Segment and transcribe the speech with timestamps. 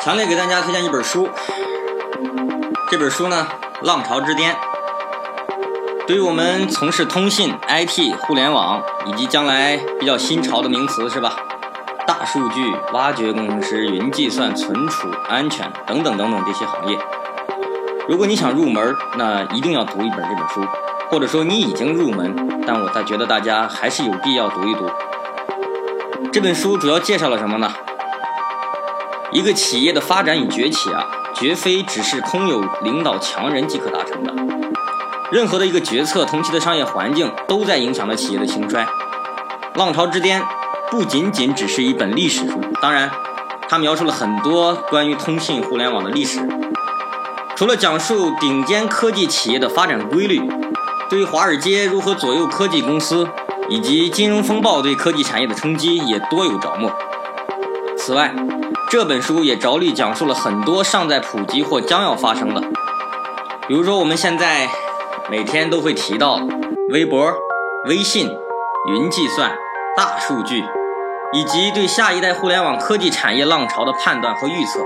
[0.00, 1.28] 强烈给大家推荐一本书，
[2.88, 3.46] 这本书呢，
[3.86, 4.54] 《浪潮之巅》，
[6.06, 11.34] 对于我们从事通信、IT、互联网以及将来比较新潮的名词是吧？
[12.06, 16.96] 大数据、挖掘工程师、云计算、存储、安全等等等等这些行业，
[18.08, 20.64] 如果你想入门，那一定要读一本这本书，
[21.10, 24.88] 或者说你已经入门，但我觉得大家还是有必要读一读。
[26.32, 27.70] 这本书主要介绍了什么呢？
[29.30, 34.34] 一个企业的发展与崛起啊，绝非只是空有领导强人即可达成的。
[35.30, 38.84] 任何的一个决策同期的商业环境，都在影响着企业的兴衰。
[39.78, 40.40] 《浪潮之巅》
[40.90, 43.10] 不仅仅只是一本历史书，当然，
[43.68, 46.40] 它描述了很多关于通信互联网的历史。
[47.54, 50.40] 除了讲述顶尖科技企业的发展规律，
[51.10, 53.28] 对于华尔街如何左右科技公司，
[53.68, 56.90] 以及金融风暴对科技产业的冲击，也多有着墨。
[58.08, 58.34] 此外，
[58.88, 62.62] 这本书也着力讲述了很多尚在普及或将要发生的，
[63.66, 64.66] 比如说我们现在
[65.30, 66.40] 每天都会提到
[66.88, 67.30] 微博、
[67.84, 68.34] 微信、
[68.94, 69.54] 云计算、
[69.94, 70.64] 大数据，
[71.34, 74.80] 以及对下一代互联网科技产业浪潮的判断和预测。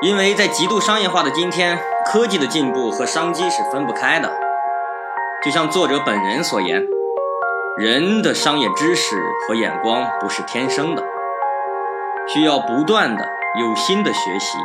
[0.00, 1.78] 因为在极度商业化的今天，
[2.10, 4.32] 科技的进步和商机是分不开的。
[5.44, 6.82] 就像作者本人所言，
[7.76, 11.04] 人的商业知识和眼光不是天生的。
[12.32, 13.28] 需要不断的
[13.58, 14.56] 有心的学习，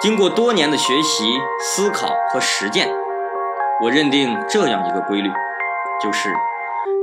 [0.00, 2.88] 经过多年的学习、思考和实践，
[3.82, 5.30] 我认定这样一个规律，
[6.02, 6.30] 就是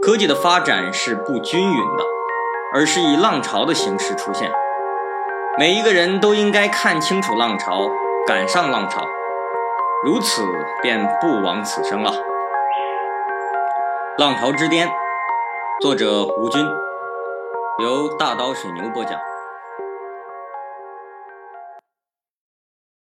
[0.00, 2.04] 科技的发展是不均匀的，
[2.72, 4.48] 而是以浪潮的形式出现。
[5.58, 7.90] 每一个人都应该看清楚浪潮，
[8.24, 9.04] 赶上浪潮，
[10.04, 10.46] 如此
[10.82, 12.12] 便不枉此生了。
[14.18, 14.86] 《浪潮之巅》，
[15.80, 16.64] 作者吴军，
[17.80, 19.18] 由大刀水牛播讲。